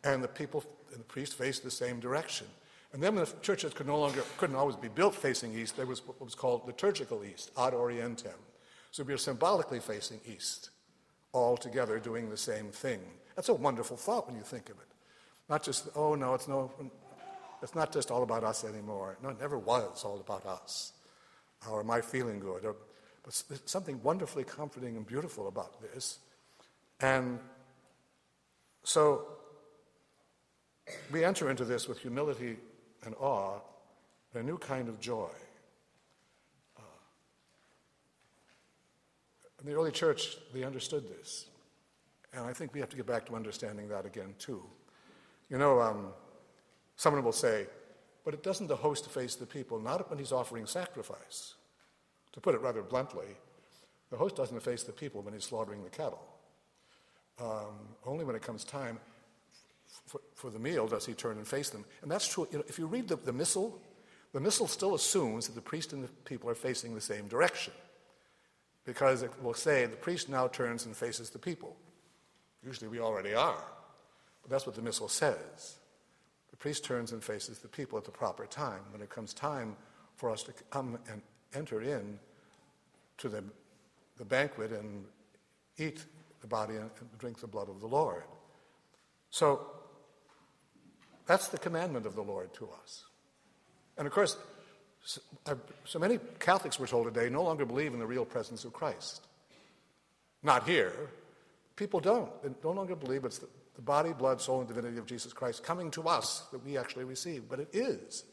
And 0.03 0.21
the 0.21 0.27
people 0.27 0.65
and 0.91 0.99
the 0.99 1.05
priest 1.05 1.35
faced 1.35 1.63
the 1.63 1.71
same 1.71 2.01
direction. 2.01 2.47
And 2.93 3.01
then 3.01 3.15
the 3.15 3.25
churches 3.41 3.73
could 3.73 3.87
no 3.87 3.99
longer, 3.99 4.23
couldn't 4.37 4.55
always 4.55 4.75
be 4.75 4.87
built 4.87 5.15
facing 5.15 5.53
east, 5.53 5.75
there 5.75 5.87
was 5.87 6.05
what 6.05 6.21
was 6.21 6.35
called 6.35 6.65
liturgical 6.67 7.23
east, 7.23 7.51
ad 7.57 7.73
orientem. 7.73 8.37
So 8.91 9.03
we 9.03 9.13
are 9.13 9.17
symbolically 9.17 9.79
facing 9.79 10.19
east, 10.27 10.69
all 11.31 11.57
together 11.57 11.97
doing 11.97 12.29
the 12.29 12.37
same 12.37 12.67
thing. 12.67 13.01
That's 13.35 13.49
a 13.49 13.53
wonderful 13.55 13.97
thought 13.97 14.27
when 14.27 14.35
you 14.35 14.43
think 14.43 14.69
of 14.69 14.77
it. 14.77 14.87
Not 15.49 15.63
just, 15.63 15.89
oh 15.95 16.13
no, 16.13 16.35
it's 16.35 16.47
no, 16.47 16.71
it's 17.63 17.73
not 17.73 17.91
just 17.91 18.11
all 18.11 18.21
about 18.21 18.43
us 18.43 18.63
anymore. 18.63 19.17
No, 19.23 19.29
it 19.29 19.39
never 19.39 19.57
was 19.57 20.03
all 20.05 20.19
about 20.19 20.45
us, 20.45 20.93
or 21.67 21.83
I 21.89 22.01
feeling 22.01 22.39
good, 22.39 22.63
or, 22.63 22.75
but 23.23 23.33
something 23.65 23.99
wonderfully 24.03 24.43
comforting 24.43 24.97
and 24.97 25.07
beautiful 25.07 25.47
about 25.47 25.81
this. 25.81 26.19
And 26.99 27.39
so 28.83 29.25
we 31.11 31.23
enter 31.23 31.49
into 31.49 31.65
this 31.65 31.87
with 31.87 31.97
humility 31.97 32.57
and 33.05 33.15
awe, 33.15 33.59
a 34.33 34.43
new 34.43 34.57
kind 34.57 34.89
of 34.89 34.99
joy. 34.99 35.29
Uh, 36.77 36.81
in 39.61 39.69
the 39.69 39.73
early 39.73 39.91
church, 39.91 40.37
they 40.53 40.63
understood 40.63 41.07
this. 41.07 41.47
And 42.33 42.45
I 42.45 42.53
think 42.53 42.73
we 42.73 42.79
have 42.79 42.89
to 42.89 42.97
get 42.97 43.05
back 43.05 43.25
to 43.27 43.35
understanding 43.35 43.87
that 43.89 44.05
again, 44.05 44.33
too. 44.39 44.63
You 45.49 45.57
know, 45.57 45.79
um, 45.81 46.07
someone 46.95 47.23
will 47.23 47.31
say, 47.31 47.67
but 48.25 48.33
it 48.33 48.41
doesn't 48.41 48.67
the 48.67 48.75
host 48.75 49.09
face 49.09 49.35
the 49.35 49.45
people, 49.45 49.79
not 49.79 50.09
when 50.09 50.17
he's 50.17 50.31
offering 50.31 50.65
sacrifice. 50.65 51.55
To 52.31 52.41
put 52.41 52.55
it 52.55 52.61
rather 52.61 52.81
bluntly, 52.81 53.27
the 54.09 54.17
host 54.17 54.35
doesn't 54.35 54.59
face 54.61 54.83
the 54.83 54.91
people 54.91 55.21
when 55.21 55.33
he's 55.33 55.43
slaughtering 55.43 55.83
the 55.83 55.89
cattle. 55.89 56.23
Um, 57.39 57.95
only 58.05 58.25
when 58.25 58.35
it 58.35 58.41
comes 58.41 58.63
time 58.63 58.99
for, 60.05 60.21
for, 60.35 60.49
the 60.49 60.59
meal 60.59 60.87
does 60.87 61.05
he 61.05 61.13
turn 61.13 61.37
and 61.37 61.47
face 61.47 61.69
them. 61.69 61.85
And 62.01 62.11
that's 62.11 62.27
true. 62.27 62.47
You 62.51 62.59
know, 62.59 62.63
if 62.67 62.77
you 62.79 62.87
read 62.87 63.07
the, 63.07 63.15
the 63.15 63.33
missal, 63.33 63.79
the 64.33 64.39
missal 64.39 64.67
still 64.67 64.95
assumes 64.95 65.47
that 65.47 65.55
the 65.55 65.61
priest 65.61 65.93
and 65.93 66.03
the 66.03 66.09
people 66.25 66.49
are 66.49 66.55
facing 66.55 66.95
the 66.95 67.01
same 67.01 67.27
direction. 67.27 67.73
Because 68.85 69.23
it 69.23 69.31
will 69.41 69.53
say 69.53 69.85
the 69.85 69.95
priest 69.95 70.29
now 70.29 70.47
turns 70.47 70.85
and 70.85 70.95
faces 70.95 71.29
the 71.29 71.39
people. 71.39 71.75
Usually 72.65 72.87
we 72.87 72.99
already 72.99 73.33
are. 73.33 73.63
But 74.41 74.51
that's 74.51 74.65
what 74.65 74.75
the 74.75 74.81
missal 74.81 75.07
says. 75.07 75.77
The 76.51 76.57
priest 76.57 76.83
turns 76.83 77.11
and 77.11 77.23
faces 77.23 77.59
the 77.59 77.67
people 77.67 77.97
at 77.97 78.05
the 78.05 78.11
proper 78.11 78.45
time. 78.45 78.81
When 78.91 79.01
it 79.01 79.09
comes 79.09 79.33
time 79.33 79.75
for 80.15 80.29
us 80.29 80.43
to 80.43 80.53
come 80.69 80.97
and 81.09 81.21
enter 81.53 81.81
in 81.81 82.19
to 83.17 83.29
the, 83.29 83.43
the 84.17 84.25
banquet 84.25 84.71
and 84.71 85.05
eat 85.77 86.05
the 86.41 86.47
body 86.47 86.75
and 86.75 86.89
drink 87.17 87.39
the 87.39 87.47
blood 87.47 87.69
of 87.69 87.79
the 87.79 87.87
Lord. 87.87 88.23
So 89.29 89.67
that's 91.25 91.47
the 91.47 91.57
commandment 91.57 92.05
of 92.05 92.15
the 92.15 92.21
Lord 92.21 92.53
to 92.55 92.69
us. 92.81 93.05
And 93.97 94.07
of 94.07 94.13
course, 94.13 94.37
uh, 95.45 95.55
so 95.85 95.99
many 95.99 96.19
Catholics 96.39 96.79
we're 96.79 96.87
told 96.87 97.13
today 97.13 97.29
no 97.29 97.43
longer 97.43 97.65
believe 97.65 97.93
in 97.93 97.99
the 97.99 98.07
real 98.07 98.25
presence 98.25 98.65
of 98.65 98.73
Christ. 98.73 99.21
Not 100.41 100.67
here. 100.67 100.93
People 101.75 101.99
don't. 101.99 102.29
They 102.43 102.49
no 102.63 102.71
longer 102.71 102.95
believe 102.95 103.25
it's 103.25 103.39
the, 103.39 103.47
the 103.75 103.81
body, 103.81 104.13
blood, 104.13 104.41
soul, 104.41 104.59
and 104.59 104.67
divinity 104.67 104.97
of 104.97 105.05
Jesus 105.05 105.33
Christ 105.33 105.63
coming 105.63 105.91
to 105.91 106.03
us 106.03 106.43
that 106.51 106.63
we 106.65 106.77
actually 106.77 107.05
receive. 107.05 107.49
But 107.49 107.59
it 107.59 107.69
is. 107.73 108.23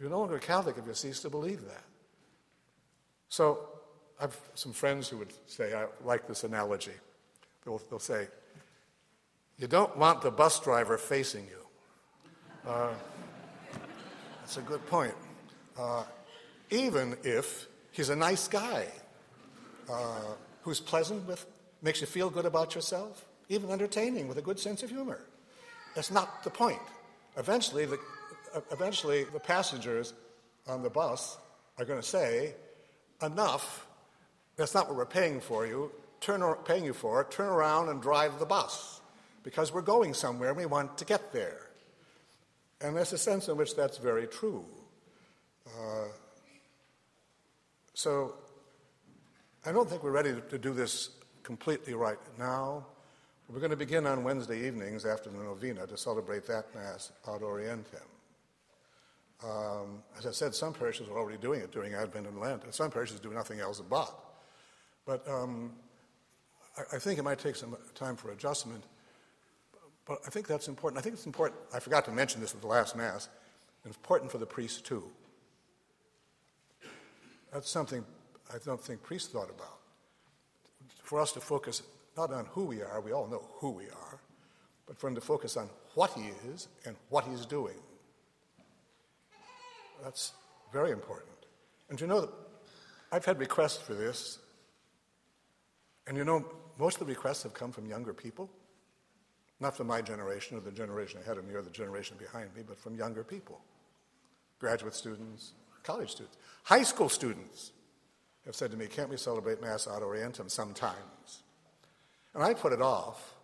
You're 0.00 0.10
no 0.10 0.20
longer 0.20 0.36
a 0.36 0.40
Catholic 0.40 0.76
if 0.78 0.86
you 0.86 0.94
cease 0.94 1.20
to 1.20 1.30
believe 1.30 1.62
that. 1.66 1.84
So 3.28 3.68
I 4.18 4.22
have 4.22 4.36
some 4.54 4.72
friends 4.72 5.08
who 5.08 5.18
would 5.18 5.32
say, 5.46 5.74
I 5.74 5.86
like 6.04 6.26
this 6.26 6.44
analogy. 6.44 6.92
They'll, 7.64 7.80
they'll 7.90 7.98
say, 7.98 8.28
you 9.58 9.66
don't 9.66 9.96
want 9.96 10.22
the 10.22 10.30
bus 10.30 10.60
driver 10.60 10.96
facing 10.96 11.44
you. 11.46 12.70
Uh, 12.70 12.92
that's 14.40 14.56
a 14.56 14.62
good 14.62 14.84
point. 14.86 15.14
Uh, 15.76 16.04
even 16.70 17.16
if 17.24 17.66
he's 17.90 18.08
a 18.08 18.16
nice 18.16 18.46
guy 18.46 18.86
uh, 19.90 20.34
who's 20.62 20.80
pleasant 20.80 21.26
with, 21.26 21.44
makes 21.82 22.00
you 22.00 22.06
feel 22.06 22.30
good 22.30 22.46
about 22.46 22.74
yourself, 22.74 23.24
even 23.48 23.70
entertaining 23.70 24.28
with 24.28 24.38
a 24.38 24.42
good 24.42 24.60
sense 24.60 24.82
of 24.82 24.90
humor. 24.90 25.24
That's 25.94 26.10
not 26.10 26.44
the 26.44 26.50
point. 26.50 26.80
Eventually, 27.36 27.84
the, 27.84 27.98
eventually, 28.70 29.24
the 29.24 29.40
passengers 29.40 30.14
on 30.68 30.82
the 30.82 30.90
bus 30.90 31.36
are 31.78 31.84
going 31.84 32.00
to 32.00 32.06
say, 32.06 32.54
enough, 33.22 33.86
that's 34.56 34.74
not 34.74 34.88
what 34.88 34.96
we're 34.96 35.06
paying 35.06 35.40
for 35.40 35.66
you, 35.66 35.90
turn, 36.20 36.42
paying 36.64 36.84
you 36.84 36.92
for, 36.92 37.24
turn 37.24 37.46
around 37.46 37.88
and 37.88 38.02
drive 38.02 38.38
the 38.38 38.46
bus 38.46 39.00
because 39.48 39.72
we're 39.72 39.80
going 39.80 40.12
somewhere 40.12 40.50
and 40.50 40.58
we 40.58 40.66
want 40.66 40.98
to 40.98 41.06
get 41.06 41.32
there. 41.32 41.70
And 42.82 42.94
there's 42.94 43.14
a 43.14 43.18
sense 43.18 43.48
in 43.48 43.56
which 43.56 43.74
that's 43.74 43.96
very 43.96 44.26
true. 44.26 44.62
Uh, 45.66 46.08
so 47.94 48.34
I 49.64 49.72
don't 49.72 49.88
think 49.88 50.02
we're 50.02 50.10
ready 50.10 50.34
to, 50.50 50.58
do 50.58 50.74
this 50.74 51.08
completely 51.44 51.94
right 51.94 52.18
now, 52.38 52.84
We're 53.48 53.60
going 53.60 53.70
to 53.70 53.76
begin 53.76 54.06
on 54.06 54.22
Wednesday 54.22 54.66
evenings 54.66 55.06
after 55.06 55.30
the 55.30 55.38
novena 55.38 55.86
to 55.86 55.96
celebrate 55.96 56.46
that 56.48 56.74
Mass 56.74 57.10
ad 57.26 57.40
Orientem. 57.40 58.08
Um, 59.42 60.02
as 60.18 60.26
I 60.26 60.32
said, 60.32 60.54
some 60.54 60.74
parishes 60.74 61.08
are 61.08 61.16
already 61.16 61.38
doing 61.38 61.62
it 61.62 61.72
during 61.72 61.94
Advent 61.94 62.26
and 62.26 62.38
Lent, 62.38 62.64
and 62.64 62.74
some 62.74 62.90
parishes 62.90 63.18
do 63.18 63.30
nothing 63.30 63.60
else 63.60 63.80
but. 63.80 64.14
But 65.06 65.26
um, 65.26 65.72
I, 66.76 66.96
I, 66.96 66.98
think 66.98 67.18
it 67.18 67.22
might 67.22 67.38
take 67.38 67.56
some 67.56 67.74
time 67.94 68.14
for 68.14 68.30
adjustment. 68.30 68.84
But 70.08 70.20
I 70.26 70.30
think 70.30 70.46
that's 70.46 70.68
important. 70.68 70.98
I 70.98 71.02
think 71.02 71.14
it's 71.14 71.26
important. 71.26 71.60
I 71.72 71.80
forgot 71.80 72.06
to 72.06 72.12
mention 72.12 72.40
this 72.40 72.54
at 72.54 72.62
the 72.62 72.66
last 72.66 72.96
Mass. 72.96 73.28
It's 73.84 73.96
important 73.96 74.32
for 74.32 74.38
the 74.38 74.46
priests 74.46 74.80
too. 74.80 75.04
That's 77.52 77.68
something 77.68 78.02
I 78.52 78.56
don't 78.64 78.80
think 78.80 79.02
priests 79.02 79.28
thought 79.28 79.50
about. 79.50 79.78
For 81.02 81.20
us 81.20 81.32
to 81.32 81.40
focus 81.40 81.82
not 82.16 82.32
on 82.32 82.46
who 82.46 82.64
we 82.64 82.80
are, 82.80 83.00
we 83.02 83.12
all 83.12 83.26
know 83.26 83.44
who 83.58 83.70
we 83.70 83.84
are, 83.84 84.18
but 84.86 84.98
for 84.98 85.08
him 85.08 85.14
to 85.14 85.20
focus 85.20 85.56
on 85.58 85.68
what 85.94 86.10
he 86.12 86.30
is 86.52 86.68
and 86.86 86.96
what 87.10 87.24
he's 87.24 87.44
doing. 87.44 87.76
That's 90.02 90.32
very 90.72 90.90
important. 90.90 91.28
And 91.90 92.00
you 92.00 92.06
know 92.06 92.22
that 92.22 92.30
I've 93.12 93.24
had 93.24 93.38
requests 93.38 93.78
for 93.78 93.94
this, 93.94 94.38
and 96.06 96.16
you 96.16 96.24
know, 96.24 96.44
most 96.78 97.00
of 97.00 97.06
the 97.06 97.12
requests 97.12 97.42
have 97.42 97.54
come 97.54 97.72
from 97.72 97.86
younger 97.86 98.14
people. 98.14 98.50
Not 99.60 99.76
from 99.76 99.88
my 99.88 100.00
generation 100.00 100.56
or 100.56 100.60
the 100.60 100.70
generation 100.70 101.20
ahead 101.20 101.36
of 101.36 101.44
me 101.44 101.54
or 101.54 101.62
the 101.62 101.70
generation 101.70 102.16
behind 102.18 102.54
me, 102.54 102.62
but 102.66 102.78
from 102.78 102.96
younger 102.96 103.24
people. 103.24 103.60
Graduate 104.60 104.94
students, 104.94 105.52
college 105.82 106.10
students, 106.10 106.36
high 106.62 106.82
school 106.82 107.08
students 107.08 107.72
have 108.44 108.54
said 108.54 108.70
to 108.70 108.76
me, 108.76 108.86
Can't 108.86 109.08
we 109.08 109.16
celebrate 109.16 109.60
Mass 109.60 109.86
ad 109.86 110.02
Orientem 110.02 110.50
sometimes? 110.50 111.42
And 112.34 112.42
I 112.42 112.54
put 112.54 112.72
it 112.72 112.82
off, 112.82 113.34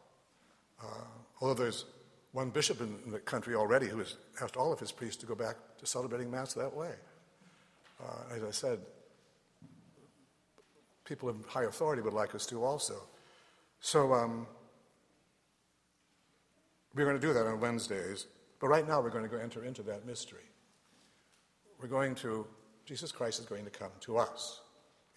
uh, 0.83 1.05
although 1.41 1.55
there's 1.55 1.85
one 2.33 2.51
bishop 2.51 2.81
in 2.81 3.11
the 3.11 3.19
country 3.21 3.55
already 3.55 3.87
who 3.87 3.99
has 3.99 4.17
asked 4.41 4.57
all 4.57 4.73
of 4.73 4.81
his 4.81 4.93
priests 4.93 5.17
to 5.21 5.27
go 5.27 5.35
back 5.35 5.57
to 5.79 5.87
celebrating 5.87 6.31
Mass 6.31 6.53
that 6.55 6.75
way. 6.75 6.91
Uh, 8.01 8.35
as 8.35 8.43
I 8.43 8.51
said, 8.51 8.81
people 11.05 11.29
of 11.29 11.45
high 11.47 11.65
authority 11.65 12.03
would 12.03 12.13
like 12.13 12.35
us 12.35 12.47
to 12.47 12.65
also. 12.65 12.95
So 13.81 14.13
um, 14.15 14.47
we're 16.95 17.05
going 17.05 17.21
to 17.21 17.27
do 17.27 17.33
that 17.33 17.47
on 17.47 17.61
Wednesdays, 17.61 18.27
but 18.61 18.69
right 18.69 18.87
now 18.87 19.01
we're 19.01 19.11
going 19.11 19.25
to 19.25 19.31
go 19.31 19.37
enter 19.37 19.65
into 19.65 19.83
that 19.83 20.07
mystery. 20.07 20.49
We're 21.81 21.89
going 21.89 22.15
to, 22.17 22.47
Jesus 22.87 23.11
Christ 23.11 23.41
is 23.41 23.47
going 23.47 23.65
to 23.65 23.71
come 23.71 23.91
to 24.01 24.17
us 24.17 24.61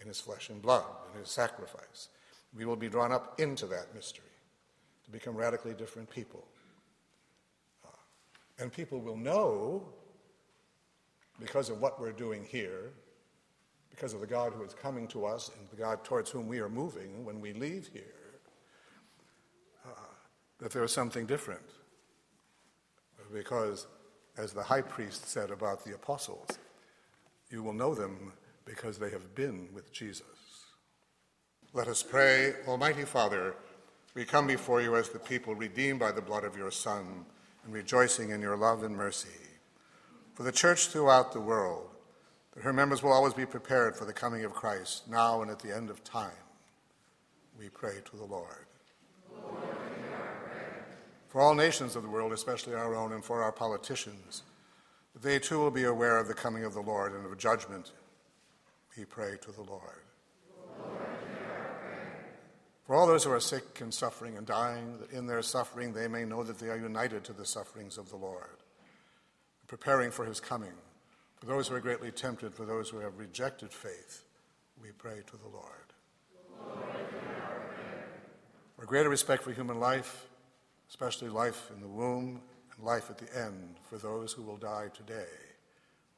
in 0.00 0.08
his 0.08 0.20
flesh 0.20 0.50
and 0.50 0.60
blood, 0.60 0.84
in 1.12 1.20
his 1.20 1.30
sacrifice. 1.30 2.08
We 2.56 2.64
will 2.64 2.76
be 2.76 2.88
drawn 2.88 3.12
up 3.12 3.40
into 3.40 3.66
that 3.66 3.94
mystery 3.94 4.24
to 5.04 5.10
become 5.10 5.36
radically 5.36 5.74
different 5.74 6.10
people. 6.10 6.44
Uh, 7.84 7.96
and 8.58 8.72
people 8.72 9.00
will 9.00 9.16
know, 9.16 9.86
because 11.40 11.70
of 11.70 11.80
what 11.80 12.00
we're 12.00 12.12
doing 12.12 12.44
here, 12.44 12.92
because 13.90 14.14
of 14.14 14.20
the 14.20 14.26
God 14.26 14.52
who 14.52 14.62
is 14.64 14.74
coming 14.74 15.06
to 15.08 15.24
us 15.24 15.50
and 15.58 15.68
the 15.70 15.76
God 15.76 16.04
towards 16.04 16.30
whom 16.30 16.48
we 16.48 16.58
are 16.58 16.68
moving 16.68 17.24
when 17.24 17.40
we 17.40 17.52
leave 17.52 17.88
here, 17.92 18.17
that 20.68 20.74
there 20.74 20.84
is 20.84 20.92
something 20.92 21.24
different. 21.24 21.62
Because, 23.32 23.86
as 24.36 24.52
the 24.52 24.62
high 24.62 24.82
priest 24.82 25.26
said 25.26 25.50
about 25.50 25.82
the 25.82 25.94
apostles, 25.94 26.46
you 27.50 27.62
will 27.62 27.72
know 27.72 27.94
them 27.94 28.34
because 28.66 28.98
they 28.98 29.08
have 29.08 29.34
been 29.34 29.70
with 29.72 29.90
Jesus. 29.94 30.26
Let 31.72 31.88
us 31.88 32.02
pray. 32.02 32.52
Almighty 32.66 33.06
Father, 33.06 33.54
we 34.14 34.26
come 34.26 34.46
before 34.46 34.82
you 34.82 34.94
as 34.96 35.08
the 35.08 35.18
people 35.18 35.54
redeemed 35.54 36.00
by 36.00 36.12
the 36.12 36.20
blood 36.20 36.44
of 36.44 36.54
your 36.54 36.70
Son 36.70 37.24
and 37.64 37.72
rejoicing 37.72 38.28
in 38.28 38.42
your 38.42 38.56
love 38.58 38.82
and 38.82 38.94
mercy. 38.94 39.40
For 40.34 40.42
the 40.42 40.52
church 40.52 40.88
throughout 40.88 41.32
the 41.32 41.40
world, 41.40 41.88
that 42.52 42.62
her 42.62 42.74
members 42.74 43.02
will 43.02 43.12
always 43.12 43.32
be 43.32 43.46
prepared 43.46 43.96
for 43.96 44.04
the 44.04 44.12
coming 44.12 44.44
of 44.44 44.52
Christ, 44.52 45.08
now 45.08 45.40
and 45.40 45.50
at 45.50 45.60
the 45.60 45.74
end 45.74 45.88
of 45.88 46.04
time, 46.04 46.44
we 47.58 47.70
pray 47.70 48.02
to 48.04 48.16
the. 48.18 48.24
Lord 48.24 48.67
for 51.28 51.40
all 51.40 51.54
nations 51.54 51.94
of 51.94 52.02
the 52.02 52.08
world, 52.08 52.32
especially 52.32 52.74
our 52.74 52.94
own, 52.94 53.12
and 53.12 53.24
for 53.24 53.42
our 53.42 53.52
politicians, 53.52 54.42
they 55.20 55.38
too 55.38 55.58
will 55.58 55.70
be 55.70 55.84
aware 55.84 56.18
of 56.18 56.28
the 56.28 56.34
coming 56.34 56.64
of 56.64 56.74
the 56.74 56.80
Lord 56.80 57.12
and 57.12 57.26
of 57.26 57.36
judgment, 57.38 57.92
we 58.96 59.04
pray 59.04 59.36
to 59.42 59.52
the 59.52 59.62
Lord. 59.62 60.02
For 62.86 62.94
all 62.94 63.06
those 63.06 63.24
who 63.24 63.30
are 63.30 63.40
sick 63.40 63.80
and 63.82 63.92
suffering 63.92 64.36
and 64.36 64.46
dying, 64.46 64.98
that 64.98 65.10
in 65.10 65.26
their 65.26 65.42
suffering 65.42 65.92
they 65.92 66.08
may 66.08 66.24
know 66.24 66.42
that 66.42 66.58
they 66.58 66.68
are 66.68 66.78
united 66.78 67.22
to 67.24 67.32
the 67.32 67.44
sufferings 67.44 67.98
of 67.98 68.08
the 68.08 68.16
Lord, 68.16 68.62
preparing 69.66 70.10
for 70.10 70.24
his 70.24 70.40
coming. 70.40 70.72
For 71.36 71.46
those 71.46 71.68
who 71.68 71.74
are 71.74 71.80
greatly 71.80 72.10
tempted, 72.10 72.54
for 72.54 72.64
those 72.64 72.88
who 72.88 72.98
have 72.98 73.18
rejected 73.18 73.72
faith, 73.72 74.24
we 74.82 74.88
pray 74.90 75.20
to 75.26 75.36
the 75.36 75.48
Lord. 75.48 75.66
Lord 76.66 76.88
for 78.78 78.86
greater 78.86 79.08
respect 79.08 79.42
for 79.42 79.52
human 79.52 79.78
life, 79.78 80.26
especially 80.88 81.28
life 81.28 81.70
in 81.74 81.80
the 81.80 81.88
womb 81.88 82.40
and 82.74 82.84
life 82.84 83.10
at 83.10 83.18
the 83.18 83.38
end, 83.38 83.76
for 83.88 83.98
those 83.98 84.32
who 84.32 84.42
will 84.42 84.56
die 84.56 84.88
today, 84.94 85.26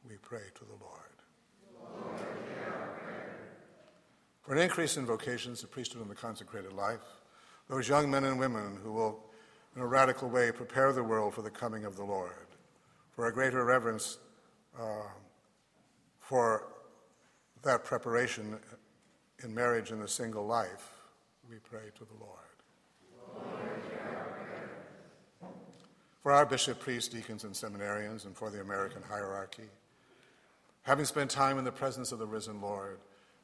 we 0.09 0.17
pray 0.23 0.43
to 0.55 0.65
the 0.65 0.77
Lord. 0.81 2.05
Lord 2.05 2.31
for 4.51 4.57
an 4.57 4.63
increase 4.63 4.97
in 4.97 5.07
vocations, 5.07 5.61
the 5.61 5.69
priesthood 5.69 6.03
and 6.03 6.11
the 6.11 6.15
consecrated 6.17 6.73
life, 6.73 6.99
those 7.69 7.89
young 7.89 8.11
men 8.11 8.25
and 8.25 8.37
women 8.37 8.79
who 8.83 8.93
will, 8.93 9.25
in 9.77 9.83
a 9.83 9.87
radical 9.87 10.29
way, 10.29 10.51
prepare 10.51 10.93
the 10.93 11.05
world 11.05 11.35
for 11.35 11.43
the 11.43 11.51
coming 11.51 11.85
of 11.85 11.95
the 11.95 12.03
Lord, 12.03 12.49
for 13.13 13.29
a 13.29 13.33
greater 13.33 13.65
reverence 13.65 14.19
uh, 14.77 15.07
for 16.19 16.67
that 17.63 17.85
preparation 17.85 18.59
in 19.45 19.55
marriage 19.55 19.93
and 19.93 20.03
the 20.03 20.09
single 20.09 20.45
life, 20.45 20.95
we 21.49 21.59
pray 21.59 21.91
to 21.97 22.05
the 22.05 22.25
Lord. 22.25 22.50
For 26.23 26.33
our 26.33 26.45
bishop, 26.45 26.81
priests, 26.81 27.09
deacons, 27.09 27.45
and 27.45 27.55
seminarians, 27.55 28.27
and 28.27 28.37
for 28.37 28.51
the 28.51 28.61
American 28.61 29.03
hierarchy, 29.03 29.69
having 30.83 31.05
spent 31.05 31.31
time 31.31 31.59
in 31.59 31.65
the 31.65 31.73
presence 31.73 32.13
of 32.13 32.19
the 32.19 32.27
risen 32.27 32.61
Lord, 32.61 32.99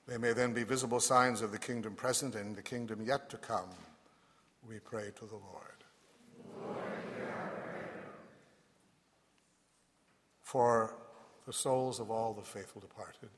they 0.06 0.18
may 0.18 0.32
then 0.32 0.52
be 0.52 0.62
visible 0.62 1.00
signs 1.00 1.42
of 1.42 1.52
the 1.52 1.58
kingdom 1.58 1.94
present 1.94 2.34
and 2.34 2.54
the 2.54 2.62
kingdom 2.62 3.00
yet 3.04 3.28
to 3.30 3.36
come. 3.36 3.70
We 4.68 4.78
pray 4.78 5.10
to 5.16 5.24
the 5.26 5.34
Lord. 5.34 5.84
Lord 6.60 6.76
For 10.42 10.94
the 11.46 11.52
souls 11.52 11.98
of 11.98 12.10
all 12.10 12.34
the 12.34 12.42
faithful 12.42 12.80
departed, 12.80 13.30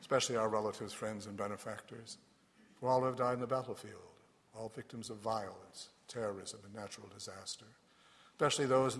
especially 0.00 0.36
our 0.36 0.48
relatives, 0.48 0.92
friends, 0.92 1.26
and 1.26 1.36
benefactors, 1.36 2.18
for 2.80 2.88
all 2.88 3.00
who 3.00 3.06
have 3.06 3.16
died 3.16 3.34
in 3.34 3.40
the 3.40 3.46
battlefield, 3.46 3.94
all 4.56 4.72
victims 4.74 5.08
of 5.08 5.18
violence, 5.18 5.90
terrorism, 6.08 6.60
and 6.64 6.74
natural 6.74 7.08
disaster, 7.14 7.66
especially 8.42 8.66
those 8.66 8.98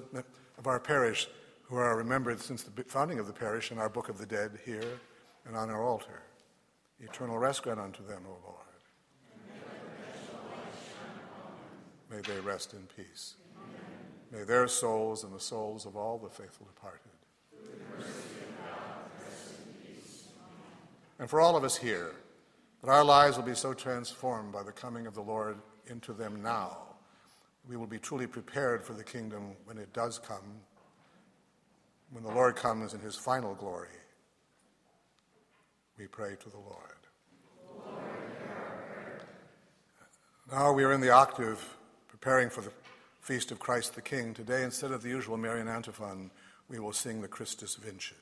of 0.56 0.68
our 0.68 0.78
parish 0.78 1.26
who 1.64 1.74
are 1.74 1.96
remembered 1.96 2.38
since 2.38 2.62
the 2.62 2.84
founding 2.84 3.18
of 3.18 3.26
the 3.26 3.32
parish 3.32 3.72
in 3.72 3.78
our 3.78 3.88
Book 3.88 4.08
of 4.08 4.16
the 4.16 4.24
Dead 4.24 4.56
here 4.64 5.00
and 5.44 5.56
on 5.56 5.68
our 5.68 5.82
altar 5.82 6.22
Eternal 7.00 7.36
rest 7.36 7.64
grant 7.64 7.80
unto 7.80 8.06
them, 8.06 8.22
O 8.24 8.36
Lord. 8.44 8.58
May 12.08 12.20
they 12.20 12.38
rest 12.38 12.72
in 12.74 12.86
peace. 12.96 13.34
May 14.30 14.44
their 14.44 14.68
souls 14.68 15.24
and 15.24 15.34
the 15.34 15.40
souls 15.40 15.86
of 15.86 15.96
all 15.96 16.18
the 16.18 16.30
faithful 16.30 16.68
departed. 16.72 17.10
And 21.18 21.28
for 21.28 21.40
all 21.40 21.56
of 21.56 21.64
us 21.64 21.76
here, 21.76 22.12
that 22.84 22.90
our 22.90 23.02
lives 23.02 23.36
will 23.36 23.44
be 23.44 23.56
so 23.56 23.74
transformed 23.74 24.52
by 24.52 24.62
the 24.62 24.70
coming 24.70 25.08
of 25.08 25.14
the 25.14 25.20
Lord 25.20 25.56
into 25.88 26.12
them 26.12 26.40
now, 26.44 26.91
we 27.68 27.76
will 27.76 27.86
be 27.86 27.98
truly 27.98 28.26
prepared 28.26 28.84
for 28.84 28.92
the 28.92 29.04
kingdom 29.04 29.52
when 29.64 29.78
it 29.78 29.92
does 29.92 30.18
come, 30.18 30.60
when 32.10 32.24
the 32.24 32.30
Lord 32.30 32.56
comes 32.56 32.94
in 32.94 33.00
his 33.00 33.16
final 33.16 33.54
glory. 33.54 33.88
We 35.98 36.06
pray 36.06 36.36
to 36.40 36.48
the 36.48 36.58
Lord. 36.58 36.92
Now 40.50 40.72
we 40.72 40.84
are 40.84 40.92
in 40.92 41.00
the 41.00 41.10
octave 41.10 41.76
preparing 42.08 42.50
for 42.50 42.60
the 42.60 42.72
feast 43.20 43.52
of 43.52 43.58
Christ 43.58 43.94
the 43.94 44.02
King. 44.02 44.34
Today, 44.34 44.64
instead 44.64 44.90
of 44.90 45.02
the 45.02 45.08
usual 45.08 45.36
Marian 45.36 45.68
antiphon, 45.68 46.30
we 46.68 46.78
will 46.78 46.92
sing 46.92 47.22
the 47.22 47.28
Christus 47.28 47.76
Vincit. 47.76 48.21